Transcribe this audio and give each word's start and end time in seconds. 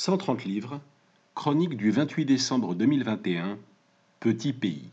130 0.00 0.44
livres, 0.44 0.80
chronique 1.34 1.76
du 1.76 1.90
28 1.90 2.24
décembre 2.24 2.76
2021, 2.76 3.58
Petit 4.20 4.52
pays. 4.52 4.90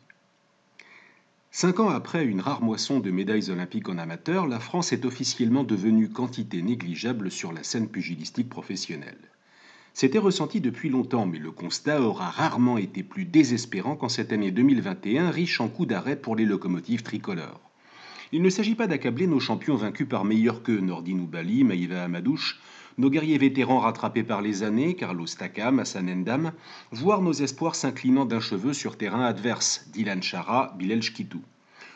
Cinq 1.51 1.79
ans 1.79 1.89
après 1.89 2.25
une 2.25 2.41
rare 2.41 2.63
moisson 2.63 2.99
de 2.99 3.11
médailles 3.11 3.51
olympiques 3.51 3.87
en 3.87 3.99
amateur, 3.99 4.47
la 4.47 4.59
France 4.59 4.93
est 4.93 5.05
officiellement 5.05 5.63
devenue 5.63 6.09
quantité 6.09 6.63
négligeable 6.63 7.29
sur 7.29 7.53
la 7.53 7.61
scène 7.61 7.87
pugilistique 7.87 8.49
professionnelle. 8.49 9.19
C'était 9.93 10.17
ressenti 10.17 10.59
depuis 10.59 10.89
longtemps, 10.89 11.27
mais 11.27 11.37
le 11.37 11.51
constat 11.51 12.01
aura 12.01 12.31
rarement 12.31 12.79
été 12.79 13.03
plus 13.03 13.25
désespérant 13.25 13.95
qu'en 13.95 14.09
cette 14.09 14.33
année 14.33 14.49
2021, 14.49 15.29
riche 15.29 15.61
en 15.61 15.67
coups 15.67 15.89
d'arrêt 15.89 16.15
pour 16.15 16.35
les 16.35 16.45
locomotives 16.45 17.03
tricolores. 17.03 17.61
Il 18.31 18.41
ne 18.41 18.49
s'agit 18.49 18.73
pas 18.73 18.87
d'accabler 18.87 19.27
nos 19.27 19.39
champions 19.39 19.75
vaincus 19.75 20.09
par 20.09 20.25
meilleurs 20.25 20.63
que 20.63 20.71
Nordin 20.71 21.27
Bali, 21.31 21.63
Maïva 21.63 22.03
Amadouche, 22.03 22.59
nos 22.97 23.09
guerriers 23.09 23.37
vétérans 23.37 23.79
rattrapés 23.79 24.23
par 24.23 24.41
les 24.41 24.63
années, 24.63 24.95
Carlos 24.95 25.25
Takam, 25.25 25.79
Hassan 25.79 26.09
Endam, 26.09 26.51
voire 26.91 27.21
nos 27.21 27.33
espoirs 27.33 27.75
s'inclinant 27.75 28.25
d'un 28.25 28.39
cheveu 28.39 28.73
sur 28.73 28.97
terrain 28.97 29.25
adverse, 29.25 29.85
Dylan 29.91 30.23
Chara, 30.23 30.73
Bilal 30.77 31.01
Shkitou. 31.01 31.41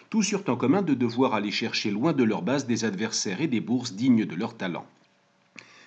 Tous 0.09 0.33
eurent 0.33 0.49
en 0.49 0.55
commun 0.55 0.81
de 0.81 0.93
devoir 0.93 1.33
aller 1.33 1.51
chercher 1.51 1.91
loin 1.91 2.13
de 2.13 2.23
leur 2.23 2.41
base 2.41 2.65
des 2.65 2.83
adversaires 2.83 3.41
et 3.41 3.47
des 3.47 3.61
bourses 3.61 3.93
dignes 3.93 4.25
de 4.25 4.35
leur 4.35 4.57
talent. 4.57 4.85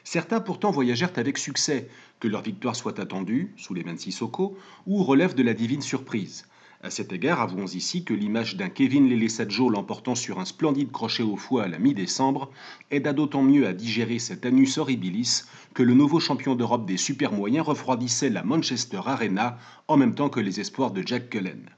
Certains 0.04 0.40
pourtant 0.40 0.70
voyagèrent 0.70 1.12
avec 1.16 1.38
succès, 1.38 1.88
que 2.20 2.28
leur 2.28 2.42
victoire 2.42 2.76
soit 2.76 2.98
attendue, 2.98 3.52
sous 3.56 3.74
les 3.74 3.84
mains 3.84 3.94
de 3.94 4.56
ou 4.86 5.02
relève 5.02 5.34
de 5.34 5.42
la 5.42 5.54
divine 5.54 5.82
surprise. 5.82 6.46
À 6.84 6.90
cet 6.90 7.12
égard, 7.12 7.40
avouons 7.40 7.66
ici 7.66 8.02
que 8.02 8.12
l'image 8.12 8.56
d'un 8.56 8.68
Kevin 8.68 9.08
Lelesadjo 9.08 9.70
l'emportant 9.70 10.16
sur 10.16 10.40
un 10.40 10.44
splendide 10.44 10.90
crochet 10.90 11.22
au 11.22 11.36
foie 11.36 11.62
à 11.62 11.68
la 11.68 11.78
mi-décembre 11.78 12.50
aida 12.90 13.12
d'autant 13.12 13.44
mieux 13.44 13.68
à 13.68 13.72
digérer 13.72 14.18
cet 14.18 14.44
anus 14.44 14.78
horribilis 14.78 15.44
que 15.74 15.84
le 15.84 15.94
nouveau 15.94 16.18
champion 16.18 16.56
d'Europe 16.56 16.84
des 16.84 16.96
super 16.96 17.30
moyens 17.30 17.68
refroidissait 17.68 18.30
la 18.30 18.42
Manchester 18.42 19.00
Arena 19.06 19.58
en 19.86 19.96
même 19.96 20.16
temps 20.16 20.28
que 20.28 20.40
les 20.40 20.58
espoirs 20.58 20.90
de 20.90 21.06
Jack 21.06 21.30
Cullen. 21.30 21.70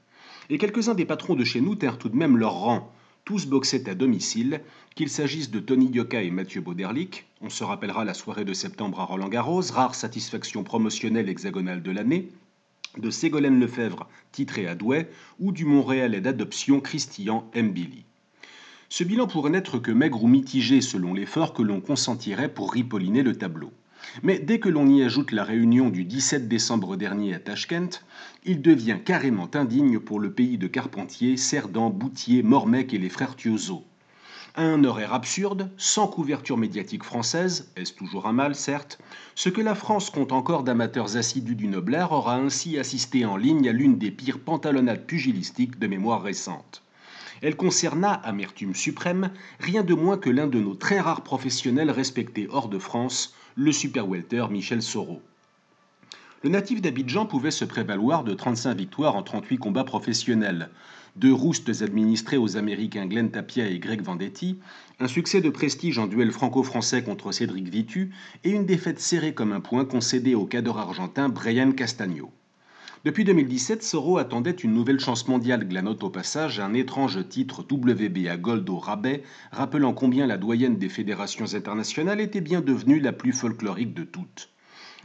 Et 0.49 0.57
quelques-uns 0.57 0.95
des 0.95 1.05
patrons 1.05 1.35
de 1.35 1.43
chez 1.43 1.61
nous 1.61 1.75
tinrent 1.75 1.99
tout 1.99 2.09
de 2.09 2.17
même 2.17 2.37
leur 2.37 2.53
rang. 2.53 2.91
Tous 3.25 3.45
boxaient 3.45 3.87
à 3.87 3.93
domicile, 3.93 4.61
qu'il 4.95 5.09
s'agisse 5.09 5.51
de 5.51 5.59
Tony 5.59 5.85
Yoka 5.91 6.23
et 6.23 6.31
Mathieu 6.31 6.61
Bauderlic, 6.61 7.27
on 7.41 7.51
se 7.51 7.63
rappellera 7.63 8.05
la 8.05 8.15
soirée 8.15 8.45
de 8.45 8.53
septembre 8.53 8.99
à 8.99 9.05
Roland-Garros, 9.05 9.71
rare 9.71 9.93
satisfaction 9.93 10.63
promotionnelle 10.63 11.29
hexagonale 11.29 11.83
de 11.83 11.91
l'année, 11.91 12.31
de 12.97 13.09
Ségolène 13.09 13.59
Lefebvre, 13.59 14.07
titré 14.31 14.67
à 14.67 14.75
Douai, 14.75 15.09
ou 15.39 15.51
du 15.51 15.65
Montréalais 15.65 16.21
d'adoption 16.21 16.79
Christian 16.79 17.49
Mbili. 17.55 18.05
Ce 18.89 19.03
bilan 19.03 19.27
pourrait 19.27 19.49
n'être 19.49 19.79
que 19.79 19.91
maigre 19.91 20.23
ou 20.23 20.27
mitigé 20.27 20.81
selon 20.81 21.13
l'effort 21.13 21.53
que 21.53 21.63
l'on 21.63 21.81
consentirait 21.81 22.53
pour 22.53 22.71
ripolliner 22.71 23.23
le 23.23 23.35
tableau. 23.35 23.71
Mais 24.23 24.39
dès 24.39 24.59
que 24.59 24.69
l'on 24.69 24.87
y 24.87 25.03
ajoute 25.03 25.31
la 25.31 25.43
réunion 25.43 25.89
du 25.89 26.05
17 26.05 26.47
décembre 26.47 26.95
dernier 26.95 27.33
à 27.33 27.39
Tashkent, 27.39 28.03
il 28.43 28.61
devient 28.61 28.99
carrément 29.03 29.49
indigne 29.55 29.99
pour 29.99 30.19
le 30.19 30.31
pays 30.31 30.57
de 30.57 30.67
Carpentier, 30.67 31.37
Cerdan, 31.37 31.89
Boutier, 31.89 32.43
Mormec 32.43 32.93
et 32.93 32.99
les 32.99 33.09
frères 33.09 33.35
Thiozo 33.35 33.83
à 34.55 34.63
un 34.63 34.85
horaire 34.85 35.13
absurde, 35.13 35.69
sans 35.77 36.07
couverture 36.07 36.57
médiatique 36.57 37.03
française, 37.03 37.71
est-ce 37.75 37.93
toujours 37.93 38.25
un 38.25 38.31
mal, 38.31 38.55
certes? 38.55 38.99
Ce 39.35 39.49
que 39.49 39.59
la 39.59 39.75
France 39.75 40.09
compte 40.09 40.31
encore 40.31 40.63
d'amateurs 40.63 41.17
assidus 41.17 41.55
du 41.55 41.67
Nobler 41.67 42.05
aura 42.09 42.35
ainsi 42.35 42.79
assisté 42.79 43.25
en 43.25 43.35
ligne 43.35 43.67
à 43.67 43.73
l'une 43.73 43.97
des 43.97 44.11
pires 44.11 44.39
pantalonnades 44.39 45.05
pugilistiques 45.05 45.77
de 45.77 45.87
mémoire 45.87 46.23
récente. 46.23 46.83
Elle 47.41 47.57
concerna, 47.57 48.13
amertume 48.13 48.73
suprême, 48.73 49.31
rien 49.59 49.83
de 49.83 49.93
moins 49.93 50.17
que 50.17 50.29
l'un 50.29 50.47
de 50.47 50.59
nos 50.59 50.75
très 50.75 51.01
rares 51.01 51.23
professionnels 51.23 51.91
respectés 51.91 52.47
hors 52.49 52.69
de 52.69 52.79
France, 52.79 53.35
le 53.55 53.73
super 53.73 54.07
welter 54.07 54.45
Michel 54.49 54.81
Soro. 54.81 55.21
Le 56.45 56.51
natif 56.51 56.79
d'Abidjan 56.79 57.25
pouvait 57.25 57.49
se 57.49 57.65
prévaloir 57.65 58.23
de 58.23 58.35
35 58.35 58.77
victoires 58.77 59.15
en 59.15 59.23
38 59.23 59.57
combats 59.57 59.83
professionnels, 59.83 60.69
deux 61.15 61.33
roustes 61.33 61.81
administrés 61.81 62.37
aux 62.37 62.55
Américains 62.55 63.07
Glenn 63.07 63.31
Tapia 63.31 63.67
et 63.67 63.79
Greg 63.79 64.03
Vendetti, 64.03 64.59
un 64.99 65.07
succès 65.07 65.41
de 65.41 65.49
prestige 65.49 65.97
en 65.97 66.05
duel 66.05 66.31
franco-français 66.31 67.01
contre 67.01 67.31
Cédric 67.31 67.67
Vitu 67.67 68.11
et 68.43 68.51
une 68.51 68.67
défaite 68.67 68.99
serrée 68.99 69.33
comme 69.33 69.53
un 69.53 69.59
point 69.59 69.85
concédée 69.85 70.35
au 70.35 70.45
cadre 70.45 70.77
argentin 70.77 71.29
Brian 71.29 71.71
Castagno. 71.71 72.31
Depuis 73.05 73.23
2017, 73.23 73.81
Soro 73.81 74.19
attendait 74.19 74.51
une 74.51 74.75
nouvelle 74.75 74.99
chance 74.99 75.27
mondiale, 75.27 75.67
glanote 75.67 76.03
au 76.03 76.11
passage 76.11 76.59
un 76.59 76.75
étrange 76.75 77.27
titre 77.27 77.65
WBA 77.67 78.37
Gold 78.37 78.69
au 78.69 78.77
rabais, 78.77 79.23
rappelant 79.51 79.93
combien 79.93 80.27
la 80.27 80.37
doyenne 80.37 80.77
des 80.77 80.89
fédérations 80.89 81.55
internationales 81.55 82.21
était 82.21 82.39
bien 82.39 82.61
devenue 82.61 82.99
la 82.99 83.13
plus 83.13 83.33
folklorique 83.33 83.95
de 83.95 84.03
toutes. 84.03 84.51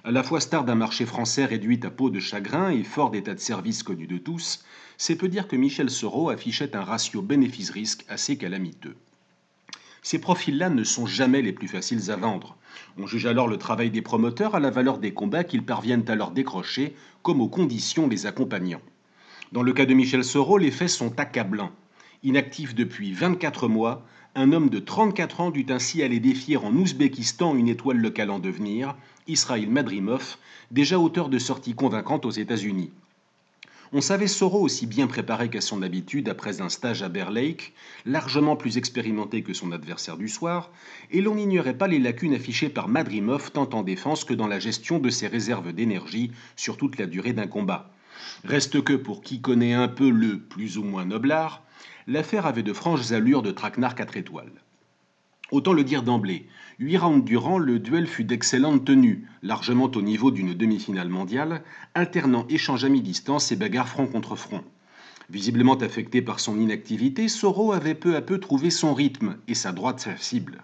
À 0.03 0.13
la 0.13 0.23
fois 0.23 0.41
star 0.41 0.65
d'un 0.65 0.77
marché 0.77 1.05
français 1.05 1.45
réduit 1.45 1.79
à 1.83 1.91
peau 1.91 2.09
de 2.09 2.21
chagrin 2.21 2.71
et 2.71 2.85
fort 2.85 3.11
d'état 3.11 3.35
de 3.35 3.39
service 3.39 3.83
connu 3.83 4.07
de 4.07 4.17
tous, 4.17 4.65
c'est 4.97 5.15
peu 5.15 5.29
dire 5.29 5.47
que 5.47 5.57
Michel 5.57 5.91
Soro 5.91 6.31
affichait 6.31 6.75
un 6.75 6.83
ratio 6.83 7.21
bénéfice-risque 7.21 8.07
assez 8.09 8.39
calamiteux. 8.39 8.97
Ces 10.01 10.19
profils-là 10.19 10.71
ne 10.71 10.85
sont 10.85 11.05
jamais 11.05 11.43
les 11.43 11.53
plus 11.53 11.69
faciles 11.69 12.11
à 12.11 12.17
vendre. 12.17 12.57
On 12.97 13.07
juge 13.07 13.27
alors 13.27 13.47
le 13.47 13.59
travail 13.59 13.91
des 13.91 14.01
promoteurs 14.01 14.55
à 14.55 14.61
la 14.61 14.71
valeur 14.71 14.97
des 14.97 15.13
combats 15.13 15.45
qu'ils 15.45 15.67
parviennent 15.67 16.09
à 16.09 16.15
leur 16.15 16.31
décrocher, 16.31 16.97
comme 17.23 17.43
aux 17.43 17.49
conditions 17.49 18.09
les 18.09 18.25
accompagnant. 18.25 18.81
Dans 19.53 19.63
le 19.63 19.75
cas 19.75 19.85
de 19.85 19.93
Michel 19.93 20.25
Soro, 20.25 20.57
les 20.57 20.71
faits 20.71 20.89
sont 20.89 21.21
accablants. 21.21 21.73
Inactif 22.23 22.75
depuis 22.75 23.15
24 23.15 23.67
mois, 23.67 24.07
un 24.35 24.53
homme 24.53 24.69
de 24.69 24.79
34 24.79 25.41
ans 25.41 25.51
dut 25.51 25.65
ainsi 25.71 26.03
aller 26.03 26.21
défier 26.21 26.59
en 26.59 26.77
Ouzbékistan 26.77 27.57
une 27.57 27.69
étoile 27.69 27.97
locale 27.97 28.29
en 28.29 28.39
devenir, 28.39 28.95
Israël 29.27 29.71
Madrimov, 29.71 30.37
déjà 30.71 30.99
auteur 30.99 31.31
de 31.31 31.39
sorties 31.39 31.73
convaincantes 31.73 32.27
aux 32.27 32.31
États-Unis. 32.31 32.91
On 33.95 34.03
savait 34.03 34.27
Soro 34.27 34.61
aussi 34.61 34.87
bien 34.87 35.07
préparé 35.07 35.49
qu'à 35.49 35.63
son 35.63 35.81
habitude 35.81 36.29
après 36.29 36.61
un 36.61 36.69
stage 36.69 37.03
à 37.03 37.09
Bear 37.09 37.31
Lake, 37.31 37.73
largement 38.05 38.55
plus 38.55 38.77
expérimenté 38.77 39.43
que 39.43 39.55
son 39.55 39.73
adversaire 39.73 40.19
du 40.19 40.29
soir, 40.29 40.71
et 41.11 41.23
l'on 41.23 41.37
n'ignorait 41.37 41.79
pas 41.79 41.89
les 41.89 41.99
lacunes 41.99 42.35
affichées 42.35 42.69
par 42.69 42.89
Madrimov 42.89 43.51
tant 43.51 43.71
en 43.73 43.83
défense 43.83 44.25
que 44.25 44.35
dans 44.35 44.47
la 44.47 44.59
gestion 44.59 44.99
de 44.99 45.09
ses 45.09 45.27
réserves 45.27 45.73
d'énergie 45.73 46.33
sur 46.55 46.77
toute 46.77 46.99
la 46.99 47.07
durée 47.07 47.33
d'un 47.33 47.47
combat. 47.47 47.91
Reste 48.45 48.83
que 48.83 48.95
pour 48.95 49.23
qui 49.23 49.41
connaît 49.41 49.75
un 49.75 49.89
peu 49.89 50.11
le 50.11 50.39
plus 50.39 50.79
ou 50.79 50.85
moins 50.85 51.05
noblard, 51.05 51.63
l'affaire 52.07 52.47
avait 52.47 52.63
de 52.63 52.73
franches 52.73 53.13
allures 53.13 53.43
de 53.43 53.51
traquenard 53.51 53.95
4 53.95 54.17
étoiles. 54.17 54.53
Autant 55.51 55.73
le 55.73 55.83
dire 55.83 56.03
d'emblée, 56.03 56.47
huit 56.79 56.97
rounds 56.97 57.25
durant, 57.25 57.59
le 57.59 57.79
duel 57.81 58.07
fut 58.07 58.25
d'excellente 58.25 58.85
tenue, 58.85 59.27
largement 59.43 59.91
au 59.95 60.03
niveau 60.03 60.31
d'une 60.31 60.55
demi-finale 60.55 61.09
mondiale, 61.09 61.63
alternant 61.95 62.47
échange 62.49 62.85
à 62.85 62.89
mi-distance 62.89 63.51
et 63.51 63.57
bagarre 63.57 63.89
front 63.89 64.07
contre 64.07 64.37
front. 64.37 64.63
Visiblement 65.29 65.75
affecté 65.77 66.23
par 66.23 66.41
son 66.41 66.59
inactivité, 66.59 67.29
Soro 67.29 67.73
avait 67.73 67.95
peu 67.95 68.17
à 68.17 68.21
peu 68.21 68.39
trouvé 68.39 68.71
son 68.71 68.95
rythme 68.95 69.37
et 69.49 69.55
sa 69.55 69.73
droite 69.73 70.09
cible. 70.19 70.63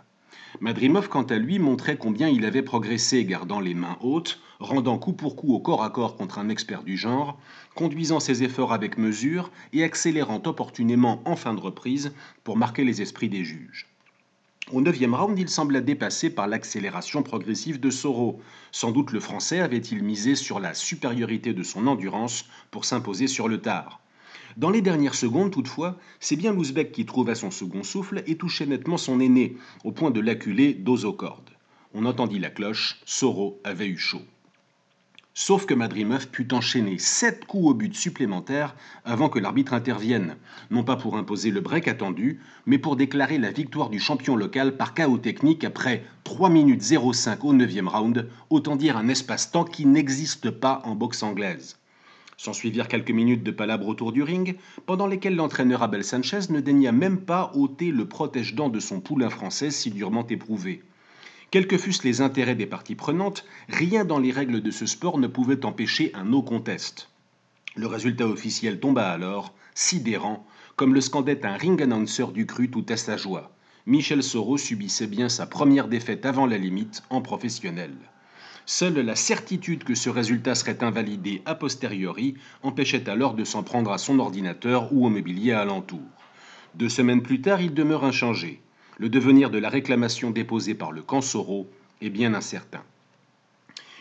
Madrimov, 0.61 1.09
quant 1.09 1.25
à 1.25 1.37
lui, 1.37 1.59
montrait 1.59 1.99
combien 1.99 2.29
il 2.29 2.45
avait 2.45 2.63
progressé, 2.63 3.25
gardant 3.25 3.61
les 3.61 3.75
mains 3.75 3.97
hautes, 4.01 4.41
rendant 4.61 4.99
coup 4.99 5.13
pour 5.13 5.37
coup 5.37 5.55
au 5.55 5.61
corps 5.61 5.83
à 5.83 5.91
corps 5.91 6.17
contre 6.17 6.39
un 6.39 6.49
expert 6.49 6.83
du 6.83 6.97
genre, 6.97 7.39
conduisant 7.75 8.21
ses 8.21 8.43
efforts 8.43 8.73
avec 8.73 8.99
mesure 8.99 9.51
et 9.73 9.85
accélérant 9.85 10.43
opportunément 10.45 11.23
en 11.25 11.37
fin 11.37 11.55
de 11.55 11.61
reprise 11.61 12.13
pour 12.45 12.57
marquer 12.57 12.85
les 12.85 13.03
esprits 13.03 13.29
des 13.29 13.45
juges. 13.45 13.89
Au 14.73 14.81
neuvième 14.81 15.15
round, 15.15 15.39
il 15.39 15.49
sembla 15.49 15.81
dépassé 15.81 16.29
par 16.29 16.49
l'accélération 16.49 17.23
progressive 17.23 17.79
de 17.79 17.89
Soro. 17.89 18.41
Sans 18.73 18.91
doute 18.91 19.13
le 19.13 19.21
Français 19.21 19.61
avait-il 19.61 20.03
misé 20.03 20.35
sur 20.35 20.59
la 20.59 20.75
supériorité 20.75 21.55
de 21.55 21.63
son 21.63 21.87
endurance 21.87 22.47
pour 22.73 22.85
s'imposer 22.85 23.29
sur 23.29 23.47
le 23.47 23.61
tard. 23.61 24.01
Dans 24.57 24.71
les 24.71 24.83
dernières 24.83 25.15
secondes, 25.15 25.53
toutefois, 25.53 25.97
c'est 26.19 26.35
bien 26.35 26.53
l'Ouzbek 26.53 26.91
qui 26.91 27.07
trouva 27.07 27.37
son 27.37 27.53
second 27.53 27.85
souffle 27.85 28.25
et 28.27 28.37
touchait 28.37 28.67
nettement 28.67 28.97
son 28.97 29.21
aîné, 29.21 29.57
au 29.85 29.93
point 29.93 30.11
de 30.11 30.19
l'acculer 30.19 30.75
dos 30.75 31.05
aux 31.05 31.13
cordes. 31.13 31.51
On 31.95 32.05
entendit 32.05 32.41
la 32.41 32.51
cloche, 32.51 32.99
Soro 33.05 33.61
avait 33.63 33.87
eu 33.87 33.99
chaud. 33.99 34.23
Sauf 35.39 35.67
que 35.67 35.75
Madrimov 35.75 36.29
put 36.29 36.49
enchaîner 36.55 36.99
sept 36.99 37.45
coups 37.45 37.67
au 37.67 37.75
but 37.75 37.95
supplémentaires 37.95 38.75
avant 39.05 39.29
que 39.29 39.39
l'arbitre 39.39 39.75
intervienne, 39.75 40.37
non 40.71 40.83
pas 40.83 40.97
pour 40.97 41.15
imposer 41.19 41.51
le 41.51 41.61
break 41.61 41.89
attendu, 41.89 42.41
mais 42.65 42.79
pour 42.79 42.97
déclarer 42.97 43.37
la 43.37 43.51
victoire 43.51 43.91
du 43.91 44.01
champion 44.01 44.35
local 44.35 44.79
par 44.79 44.95
chaos 44.95 45.19
technique 45.19 45.63
après 45.63 46.05
3 46.25 46.49
minutes 46.49 46.81
05 46.81 47.45
au 47.45 47.53
9e 47.53 47.87
round, 47.87 48.31
autant 48.49 48.77
dire 48.77 48.97
un 48.97 49.09
espace-temps 49.09 49.65
qui 49.65 49.85
n'existe 49.85 50.51
pas 50.51 50.81
en 50.85 50.95
boxe 50.95 51.23
anglaise. 51.23 51.77
S'en 52.39 52.55
suivirent 52.55 52.89
quelques 52.89 53.11
minutes 53.11 53.45
de 53.45 53.51
palabres 53.51 53.89
autour 53.89 54.13
du 54.13 54.23
ring, 54.23 54.57
pendant 54.87 55.07
lesquelles 55.07 55.37
l'entraîneur 55.37 55.83
Abel 55.83 56.03
Sanchez 56.03 56.49
ne 56.49 56.61
daigna 56.61 56.93
même 56.93 57.21
pas 57.21 57.53
ôter 57.55 57.91
le 57.91 58.09
protège-dents 58.09 58.71
de 58.71 58.81
son 58.81 59.01
poulain 59.01 59.29
français 59.29 59.71
si 59.71 59.91
durement 59.91 60.27
éprouvé. 60.27 60.83
Quels 61.51 61.69
que 61.69 61.79
fussent 61.79 62.03
les 62.03 62.21
intérêts 62.21 62.57
des 62.57 62.67
parties 62.67 62.97
prenantes, 62.97 63.45
rien 63.69 64.05
dans 64.05 64.19
les 64.19 64.33
règles 64.33 64.63
de 64.63 64.71
ce 64.71 64.85
sport 64.85 65.19
ne 65.19 65.29
pouvait 65.29 65.65
empêcher 65.65 66.11
un 66.15 66.25
no 66.25 66.43
contest. 66.43 67.09
Le 67.77 67.87
résultat 67.87 68.27
officiel 68.27 68.81
tomba 68.81 69.09
alors, 69.09 69.55
sidérant, 69.75 70.45
comme 70.75 70.93
le 70.93 71.01
scandait 71.01 71.47
un 71.47 71.57
ring 71.57 71.81
announcer 71.81 72.33
du 72.33 72.47
cru 72.47 72.69
tout 72.69 72.85
à 72.89 72.97
sa 72.97 73.17
joie. 73.17 73.53
Michel 73.87 74.25
Soro 74.25 74.59
subissait 74.59 75.07
bien 75.07 75.29
sa 75.29 75.47
première 75.47 75.87
défaite 75.87 76.27
avant 76.27 76.47
la 76.47 76.59
limite 76.59 77.05
en 77.11 77.21
professionnel. 77.21 77.93
Seule 78.69 78.99
la 78.99 79.15
certitude 79.15 79.85
que 79.85 79.95
ce 79.95 80.11
résultat 80.11 80.57
serait 80.57 80.83
invalidé 80.83 81.43
a 81.45 81.55
posteriori 81.55 82.35
empêchait 82.65 83.09
alors 83.09 83.35
de 83.35 83.45
s'en 83.45 83.63
prendre 83.63 83.93
à 83.93 83.99
son 83.99 84.19
ordinateur 84.19 84.93
ou 84.93 85.07
au 85.07 85.11
mobilier 85.11 85.53
alentour. 85.53 86.03
Deux 86.75 86.89
semaines 86.89 87.23
plus 87.23 87.41
tard, 87.41 87.61
il 87.61 87.75
demeure 87.75 88.05
inchangé. 88.05 88.61
Le 88.99 89.11
devenir 89.11 89.51
de 89.51 89.59
la 89.59 89.69
réclamation 89.69 90.31
déposée 90.31 90.75
par 90.75 90.91
le 90.91 91.03
Cansoro 91.03 91.69
est 92.01 92.09
bien 92.09 92.33
incertain. 92.33 92.83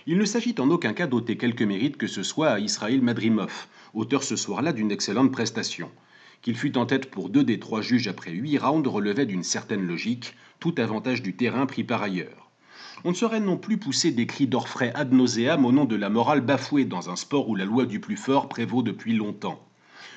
Il 0.07 0.17
ne 0.17 0.23
s'agit 0.23 0.55
en 0.57 0.69
aucun 0.69 0.93
cas 0.93 1.05
d'ôter 1.05 1.35
quelque 1.35 1.65
mérite 1.65 1.97
que 1.97 2.07
ce 2.07 2.23
soit 2.23 2.51
à 2.51 2.59
Israël 2.59 3.01
Madrimov, 3.01 3.67
auteur 3.93 4.23
ce 4.23 4.37
soir-là 4.37 4.71
d'une 4.71 4.91
excellente 4.91 5.33
prestation. 5.33 5.91
Qu'il 6.41 6.55
fût 6.55 6.77
en 6.77 6.85
tête 6.85 7.11
pour 7.11 7.27
deux 7.27 7.43
des 7.43 7.59
trois 7.59 7.81
juges 7.81 8.07
après 8.07 8.31
huit 8.31 8.57
rounds 8.57 8.87
relevait 8.87 9.25
d'une 9.25 9.43
certaine 9.43 9.85
logique, 9.85 10.33
tout 10.61 10.75
avantage 10.77 11.21
du 11.21 11.35
terrain 11.35 11.65
pris 11.65 11.83
par 11.83 12.01
ailleurs. 12.01 12.49
On 13.03 13.09
ne 13.09 13.15
saurait 13.15 13.41
non 13.41 13.57
plus 13.57 13.77
pousser 13.77 14.11
des 14.11 14.27
cris 14.27 14.47
d'orfraie 14.47 14.93
ad 14.95 15.11
nauseam 15.11 15.65
au 15.65 15.73
nom 15.73 15.83
de 15.83 15.97
la 15.97 16.09
morale 16.09 16.39
bafouée 16.39 16.85
dans 16.85 17.09
un 17.09 17.17
sport 17.17 17.49
où 17.49 17.55
la 17.55 17.65
loi 17.65 17.85
du 17.85 17.99
plus 17.99 18.15
fort 18.15 18.47
prévaut 18.47 18.81
depuis 18.81 19.13
longtemps. 19.13 19.61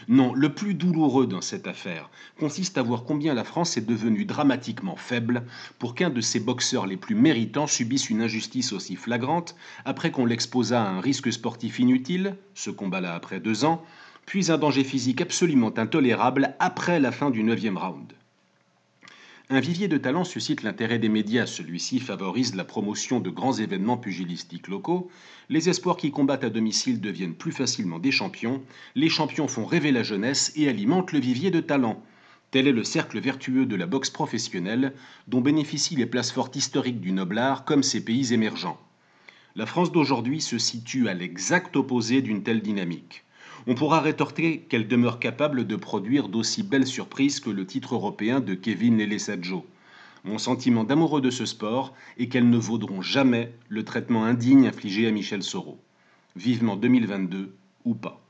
Non, 0.09 0.35
le 0.35 0.55
plus 0.55 0.75
douloureux 0.75 1.27
dans 1.27 1.41
cette 1.41 1.67
affaire 1.67 2.11
consiste 2.39 2.79
à 2.79 2.83
voir 2.83 3.05
combien 3.05 3.35
la 3.35 3.45
France 3.45 3.77
est 3.77 3.87
devenue 3.87 4.25
dramatiquement 4.25 4.97
faible 4.97 5.45
pour 5.79 5.95
qu'un 5.95 6.11
de 6.11 6.21
ses 6.21 6.41
boxeurs 6.41 6.87
les 6.87 6.97
plus 6.97 7.15
méritants 7.15 7.67
subisse 7.67 8.11
une 8.11 8.23
injustice 8.23 8.73
aussi 8.73 8.97
flagrante 8.97 9.55
après 9.85 10.11
qu'on 10.11 10.27
l'exposa 10.27 10.83
à 10.83 10.89
un 10.89 11.01
risque 11.01 11.33
sportif 11.33 11.79
inutile, 11.79 12.37
ce 12.55 12.71
combat-là 12.71 13.15
après 13.15 13.41
deux 13.41 13.65
ans, 13.65 13.85
puis 14.27 14.51
un 14.51 14.59
danger 14.59 14.85
physique 14.85 15.21
absolument 15.21 15.73
intolérable 15.79 16.55
après 16.59 17.01
la 17.01 17.13
fin 17.13 17.31
du 17.31 17.43
neuvième 17.43 17.79
round. 17.79 18.13
Un 19.51 19.61
vivier 19.61 19.89
de 19.89 19.97
talent 19.97 20.25
suscite 20.25 20.63
l'intérêt 20.63 20.99
des 20.99 21.09
médias, 21.09 21.47
celui-ci 21.47 22.01
favorise 22.01 22.55
la 22.55 22.67
promotion 22.67 23.19
de 23.19 23.31
grands 23.31 23.55
événements 23.55 23.97
pugilistiques 23.97 24.69
locaux, 24.69 25.11
les 25.49 25.71
espoirs 25.71 25.97
qui 25.97 26.11
combattent 26.11 26.45
à 26.45 26.51
domicile 26.51 27.01
deviennent 27.01 27.35
plus 27.35 27.53
facilement 27.53 27.99
des 27.99 28.11
champions, 28.11 28.63
les 28.95 29.09
champions 29.09 29.49
font 29.49 29.65
rêver 29.65 29.91
la 29.91 30.03
jeunesse 30.03 30.53
et 30.55 30.69
alimentent 30.69 31.13
le 31.13 31.19
vivier 31.19 31.51
de 31.51 31.61
talent. 31.61 32.03
Tel 32.51 32.69
est 32.69 32.73
le 32.73 32.85
cercle 32.85 33.21
vertueux 33.21 33.65
de 33.65 33.75
la 33.75 33.87
boxe 33.87 34.11
professionnelle, 34.11 34.93
dont 35.29 35.41
bénéficient 35.41 35.97
les 35.97 36.05
places 36.05 36.31
fortes 36.33 36.57
historiques 36.57 37.01
du 37.01 37.13
noblard 37.13 37.65
comme 37.65 37.83
ses 37.83 38.05
pays 38.05 38.35
émergents. 38.35 38.79
La 39.57 39.65
France 39.65 39.93
d'aujourd'hui 39.93 40.43
se 40.43 40.59
situe 40.59 41.09
à 41.09 41.15
l'exact 41.15 41.75
opposé 41.75 42.21
d'une 42.21 42.43
telle 42.43 42.61
dynamique. 42.61 43.25
On 43.67 43.75
pourra 43.75 44.01
rétorquer 44.01 44.61
qu'elle 44.69 44.89
demeure 44.89 45.19
capable 45.19 45.67
de 45.67 45.77
produire 45.77 46.29
d'aussi 46.29 46.63
belles 46.63 46.87
surprises 46.87 47.41
que 47.41 47.51
le 47.51 47.67
titre 47.67 47.95
européen 47.95 48.41
de 48.41 48.55
Kevin 48.55 48.99
Lelesadjo. 48.99 49.67
Mon 50.25 50.39
sentiment 50.39 50.85
d'amoureux 50.85 51.21
de 51.21 51.31
ce 51.31 51.47
sport 51.47 51.95
est 52.19 52.29
qu'elles 52.29 52.49
ne 52.49 52.59
vaudront 52.59 53.03
jamais 53.03 53.53
le 53.69 53.85
traitement 53.85 54.25
indigne 54.25 54.67
infligé 54.67 55.07
à 55.07 55.11
Michel 55.11 55.43
Soro. 55.43 55.79
Vivement 56.37 56.77
2022 56.77 57.55
ou 57.85 57.95
pas. 57.95 58.21